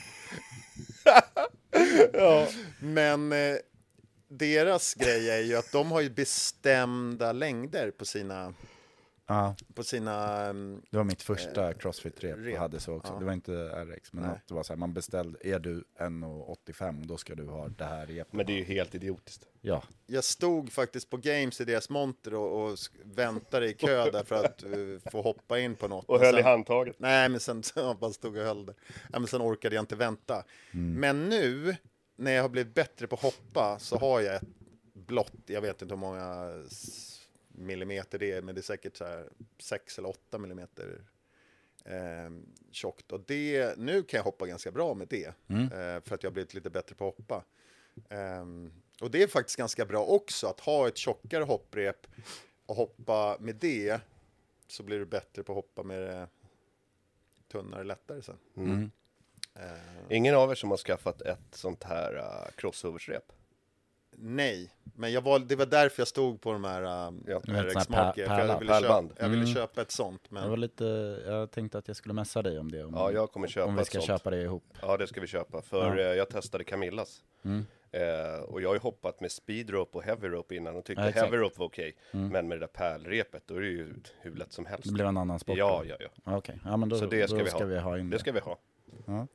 [2.12, 2.46] ja.
[2.80, 3.56] Men eh,
[4.28, 8.54] deras grej är ju att de har ju bestämda längder på sina
[9.30, 9.54] Ja.
[9.74, 10.48] På sina...
[10.48, 13.12] Um, det var mitt första eh, crossfit-rep jag hade så också.
[13.12, 13.18] Ja.
[13.18, 13.52] Det var inte
[13.84, 17.68] RX, men det var så här, man beställde, är du 1,85 då ska du ha
[17.68, 18.32] det här repet.
[18.32, 19.46] Men det är ju helt idiotiskt.
[19.60, 19.82] Ja.
[20.06, 24.44] Jag stod faktiskt på Games i deras monter och, och väntade i kö där för
[24.44, 26.04] att uh, få hoppa in på något.
[26.08, 26.96] Och höll sen, i handtaget.
[26.98, 28.74] Nej, men sen så bara stod och höll det.
[29.12, 30.44] Ja, men sen orkade jag inte vänta.
[30.72, 31.00] Mm.
[31.00, 31.76] Men nu,
[32.16, 34.42] när jag har blivit bättre på att hoppa, så har jag ett
[34.94, 36.52] blått, jag vet inte hur många
[37.61, 41.05] millimeter det är, men det är säkert så här 6 eller 8 millimeter
[41.85, 42.31] eh,
[42.70, 43.12] tjockt.
[43.12, 45.64] Och det, nu kan jag hoppa ganska bra med det, mm.
[45.64, 47.44] eh, för att jag har blivit lite bättre på att hoppa.
[48.09, 48.44] Eh,
[49.01, 52.07] och det är faktiskt ganska bra också, att ha ett tjockare hopprep
[52.66, 54.01] och hoppa med det,
[54.66, 56.29] så blir du bättre på att hoppa med det
[57.49, 58.38] tunnare, lättare sen.
[58.57, 58.90] Mm.
[59.57, 63.33] Uh, Ingen av er som har skaffat ett sånt här uh, crossoversrep?
[64.20, 64.70] Nej.
[64.94, 67.40] Men jag var, det var därför jag stod på de här uh, ja.
[67.40, 68.14] För jag ville, köpa,
[69.18, 69.54] jag ville mm.
[69.54, 70.30] köpa ett sånt.
[70.30, 70.42] Men...
[70.42, 70.85] Jag, var lite,
[71.26, 72.85] jag tänkte att jag skulle messa dig om det.
[72.85, 74.06] Om, ja, jag kommer köpa Om vi ska sånt.
[74.06, 74.64] köpa det ihop.
[74.83, 75.62] Ja, det ska vi köpa.
[75.62, 76.02] För ja.
[76.02, 77.22] Eh, jag testade Camillas.
[77.44, 77.66] Mm.
[77.92, 81.22] Eh, och jag har ju hoppat med speedrope och heavy rope innan och tyckte ja,
[81.22, 81.96] heavy rope var okej.
[82.09, 82.20] Okay.
[82.20, 82.33] Mm.
[82.33, 84.85] Men med det där pärlrepet, då är det ju hur lätt som helst.
[84.85, 85.56] Det blir en annan sport?
[85.59, 86.37] Ja, ja, ja.
[86.37, 86.56] Okay.
[86.64, 87.64] ja men då, Så det ska, då vi, ska ha.
[87.64, 88.16] vi ha in det.
[88.16, 88.59] Det ska vi ha.
[89.06, 89.26] Ja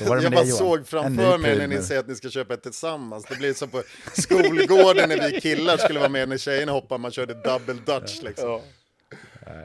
[0.00, 3.24] jag bara såg framför mig när ni säger att ni ska köpa ett tillsammans.
[3.24, 3.82] Det blir som på
[4.12, 8.48] skolgården när vi killar skulle vara med när tjejerna hoppade, man körde double dutch liksom.
[8.48, 8.62] Ja.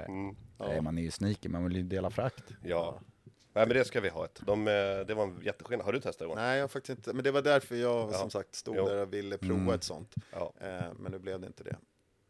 [0.08, 0.36] Mm.
[0.60, 2.44] Nej, man är ju sneaky, man vill ju dela frakt.
[2.64, 3.00] Ja.
[3.56, 4.42] Nej men det ska vi ha ett.
[4.46, 4.74] De, eh,
[5.08, 5.86] det var en jätteskillnad.
[5.86, 6.36] Har du testat det?
[6.36, 7.14] Nej, jag har faktiskt inte.
[7.14, 8.18] Men det var därför jag ja.
[8.18, 8.88] som sagt stod jo.
[8.88, 9.74] där och ville prova mm.
[9.74, 10.14] ett sånt.
[10.32, 10.54] Ja.
[10.62, 10.68] Eh,
[11.00, 11.76] men nu blev det inte det.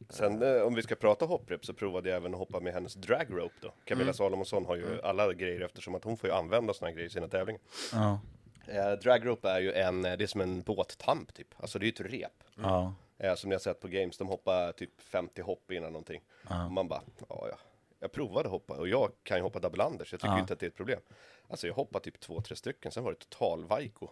[0.10, 2.94] Sen eh, om vi ska prata hopprep så provade jag även att hoppa med hennes
[2.94, 3.74] dragrope då.
[3.86, 4.14] Camilla mm.
[4.14, 5.00] Salomonsson har ju mm.
[5.04, 7.62] alla grejer eftersom att hon får ju använda sådana grejer i sina tävlingar.
[7.94, 8.20] Ja.
[8.68, 11.48] Eh, dragrope är ju en, eh, det är som en båttamp typ.
[11.58, 12.44] Alltså det är ju ett rep.
[12.56, 12.94] Ja.
[13.18, 16.22] Eh, som ni har sett på games, de hoppar typ 50 hopp innan någonting.
[16.50, 16.66] Ja.
[16.66, 17.58] Och man bara, ja ja.
[18.04, 20.40] Jag provade hoppa och jag kan ju hoppa double under så jag tycker ja.
[20.40, 21.00] inte att det är ett problem.
[21.48, 24.08] Alltså jag hoppade typ två, tre stycken, sen var det total vaiko.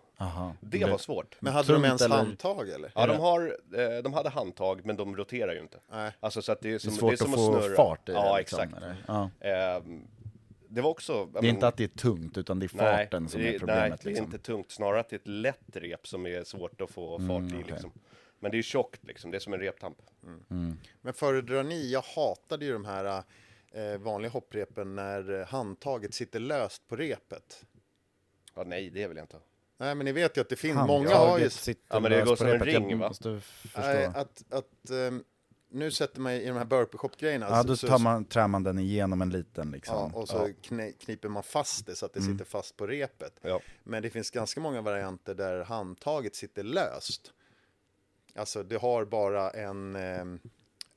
[0.59, 1.37] Det var svårt.
[1.39, 2.15] Men hade de ens eller?
[2.15, 2.91] handtag eller?
[2.95, 5.79] Ja, de, har, eh, de hade handtag, men de roterar ju inte.
[5.91, 6.11] Nej.
[6.19, 7.75] Alltså så att det är, som, det är svårt det är som att få snurra.
[7.75, 8.83] fart i Ja, det, liksom, exakt.
[9.07, 9.29] Ja.
[9.39, 9.83] Eh,
[10.67, 11.25] det var också...
[11.25, 13.59] Det är men, inte att det är tungt, utan det är farten nej, som är
[13.59, 13.89] problemet.
[13.89, 14.25] Nej, det är liksom.
[14.25, 14.71] inte tungt.
[14.71, 17.63] Snarare att det är ett lätt rep som är svårt att få fart mm, i.
[17.63, 17.91] Liksom.
[18.39, 19.31] Men det är tjockt, liksom.
[19.31, 19.97] det är som en reptamp.
[20.23, 20.43] Mm.
[20.49, 20.77] Mm.
[21.01, 23.23] Men föredrar ni, jag hatade ju de här
[23.71, 27.65] eh, vanliga hopprepen när handtaget sitter löst på repet.
[28.55, 29.43] Ja, nej, det vill jag inte ha.
[29.77, 31.49] Nej, men ni vet ju att det finns, många har ju...
[31.87, 33.13] Ja, men det går som en ring, va?
[33.75, 35.23] Nej, att, att um,
[35.69, 37.47] nu sätter man i de här burpee shop-grejerna.
[37.49, 40.11] Ja, då tar man, trär man den igenom en liten liksom.
[40.13, 40.91] Ja, och så ja.
[40.99, 42.33] kniper man fast det så att det mm.
[42.33, 43.33] sitter fast på repet.
[43.41, 43.59] Ja.
[43.83, 47.33] Men det finns ganska många varianter där handtaget sitter löst.
[48.35, 49.95] Alltså, du har bara en...
[49.95, 50.39] Um,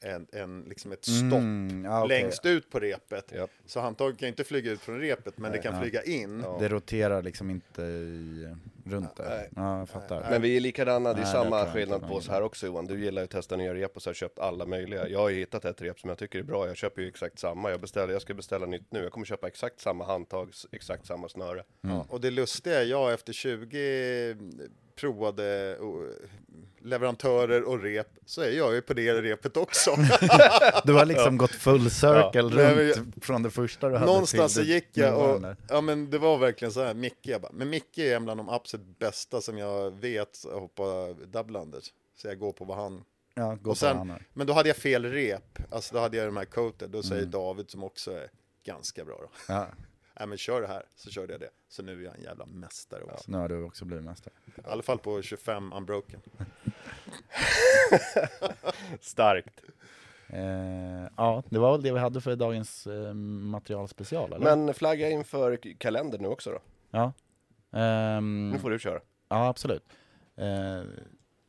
[0.04, 2.22] en, en, liksom ett stopp mm, ja, okay.
[2.22, 3.32] längst ut på repet.
[3.32, 3.50] Yep.
[3.66, 5.80] Så handtaget kan inte flyga ut från repet, men Nej, det kan ja.
[5.80, 6.40] flyga in.
[6.44, 6.56] Ja.
[6.60, 8.48] Det roterar liksom inte i,
[8.84, 9.48] runt där.
[9.56, 10.26] Ja, jag fattar.
[10.30, 12.86] Men vi är likadana, det är samma skillnad på oss här också Johan.
[12.86, 15.08] Du gillar ju att testa nya rep och så har köpt alla möjliga.
[15.08, 16.66] Jag har ju hittat ett rep som jag tycker är bra.
[16.66, 17.70] Jag köper ju exakt samma.
[17.70, 19.02] Jag, beställer, jag ska beställa nytt nu.
[19.02, 21.64] Jag kommer köpa exakt samma handtag, exakt samma snöre.
[21.84, 22.00] Mm.
[22.00, 24.36] och det lustiga är, jag efter 20
[24.94, 25.78] provade
[26.82, 29.90] leverantörer och rep så är jag ju på det repet också.
[30.84, 34.54] Du har liksom gått full circle Nej, runt men från det första du hade Någonstans
[34.54, 37.40] så till det gick jag och, ja men det var verkligen så här, Micke, jag
[37.40, 41.92] bara, men Micke är bland de absolut bästa som jag vet att hoppa double-unders.
[42.16, 43.04] Så jag går på vad han
[43.36, 46.44] Ja, och sen, men då hade jag fel rep, alltså då hade jag de här
[46.44, 47.08] coated, då Mm.
[47.08, 48.28] säger David som också är
[48.66, 49.28] ganska bra då.
[49.48, 49.66] Ja,
[50.18, 51.50] Nej men kör det här, så körde jag det.
[51.68, 53.30] Så nu är jag en jävla mästare också.
[53.30, 54.34] nu har du också blivit mästare.
[54.46, 56.20] I alla fall på 25 unbroken.
[59.00, 59.60] Starkt.
[60.28, 64.56] Eh, ja, det var väl det vi hade för dagens eh, materialspecial, eller?
[64.56, 66.58] Men flagga inför kalendern nu också då.
[66.90, 67.12] Ja.
[67.78, 69.00] Ehm, Nu får du köra.
[69.28, 69.84] Ja, absolut.
[70.36, 70.82] Eh,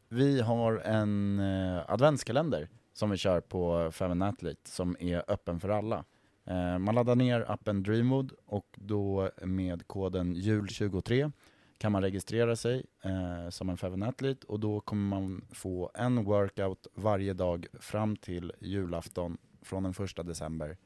[0.09, 5.69] vi har en eh, adventskalender som vi kör på Femin Athlete som är öppen för
[5.69, 6.03] alla.
[6.45, 11.31] Eh, man laddar ner appen Dreamwood och då med koden JUL23
[11.77, 16.23] kan man registrera sig eh, som en Feven Athlete och då kommer man få en
[16.23, 20.77] workout varje dag fram till julafton från den första december.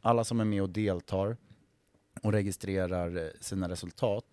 [0.00, 1.36] Alla som är med och deltar
[2.22, 4.24] och registrerar eh, sina resultat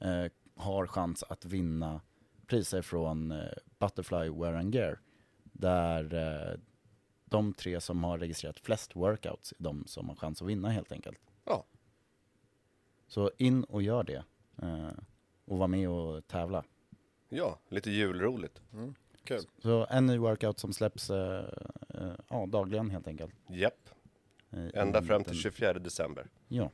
[0.00, 0.24] eh,
[0.56, 2.00] har chans att vinna
[2.46, 3.38] priser från eh,
[3.78, 4.98] Butterfly Wear and Gear.
[5.52, 6.60] Där eh,
[7.34, 10.92] de tre som har registrerat flest workouts är de som har chans att vinna helt
[10.92, 11.18] enkelt.
[11.44, 11.64] Ja.
[13.08, 14.24] Så in och gör det.
[14.62, 14.88] Eh,
[15.44, 16.64] och var med och tävla.
[17.28, 18.62] Ja, lite julroligt.
[19.24, 19.40] Kul.
[19.62, 21.44] Så en ny workout som släpps eh,
[21.88, 23.34] eh, ja, dagligen helt enkelt.
[23.48, 23.88] Japp.
[24.74, 26.26] Ända fram till den- 24 december.
[26.48, 26.70] Ja.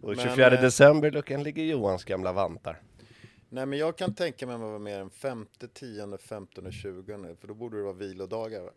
[0.00, 2.82] Och Men, 24 eh, december luckan ligger Johans gamla vantar.
[3.54, 7.36] Nej men jag kan tänka mig att vara mer än 5, 10, 15 och 20
[7.40, 8.62] för då borde det vara vilodagar.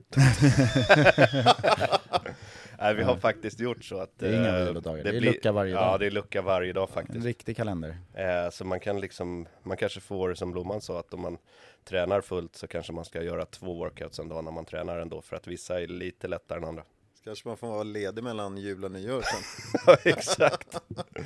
[2.80, 4.20] Nej, vi har faktiskt gjort så att...
[4.20, 5.84] Det är inga eh, vilodagar, det är lucka varje dag.
[5.84, 7.26] Ja, det är lucka varje dag En faktiskt.
[7.26, 7.98] riktig kalender.
[8.14, 11.38] Eh, så man kan liksom, man kanske får som Blomman sa att om man
[11.84, 15.22] tränar fullt så kanske man ska göra två workouts en dag när man tränar ändå
[15.22, 16.84] för att vissa är lite lättare än andra.
[17.24, 19.42] Kanske man får vara ledig mellan jul och nyår sen.
[19.88, 20.82] Ja, exakt.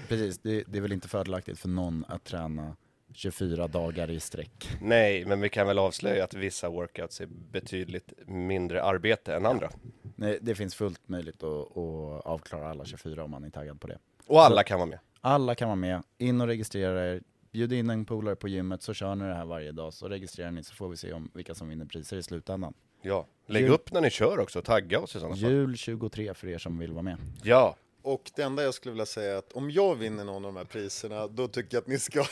[0.08, 2.76] Precis, det, det är väl inte fördelaktigt för någon att träna
[3.14, 4.70] 24 dagar i sträck.
[4.82, 9.70] Nej, men vi kan väl avslöja att vissa workouts är betydligt mindre arbete än andra.
[10.16, 13.88] Nej, det finns fullt möjligt att, att avklara alla 24 om man är taggad på
[13.88, 13.98] det.
[14.28, 15.00] Och alla kan vara med.
[15.22, 17.22] Alla kan vara med, in och registrera er,
[17.52, 20.52] bjud in en polare på gymmet så kör ni det här varje dag, så registrerar
[20.52, 22.74] ni så får vi se om vilka som vinner priser i slutändan.
[23.02, 25.52] Ja, lägg Jul- upp när ni kör också tagga oss i sådana fall.
[25.52, 27.18] Jul 23 för er som vill vara med.
[27.44, 30.54] Ja, Och det enda jag skulle vilja säga är att om jag vinner någon av
[30.54, 32.24] de här priserna då tycker jag att ni ska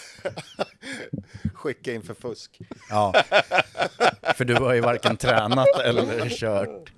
[1.53, 2.59] skicka in för fusk.
[2.89, 3.13] Ja,
[4.35, 6.91] för du har ju varken tränat eller kört.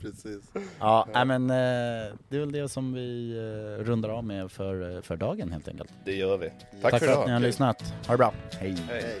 [0.00, 0.44] Precis.
[0.78, 4.96] Ja, nej, men eh, det är väl det som vi eh, rundar av med för,
[4.96, 5.90] eh, för dagen helt enkelt.
[6.04, 6.50] det gör vi.
[6.82, 7.94] Tack, Tack för för att ni har lyssnat.
[8.06, 8.34] Ha det bra.
[8.60, 8.76] Hej.
[8.88, 9.20] Hej.